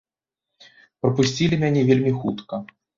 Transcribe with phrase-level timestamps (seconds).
[1.05, 2.55] Прапусцілі мяне вельмі хутка.